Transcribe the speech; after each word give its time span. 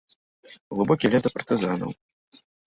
У 0.69 0.77
глыбокі 0.79 1.05
лес 1.17 1.23
да 1.29 1.33
партызанаў. 1.37 1.89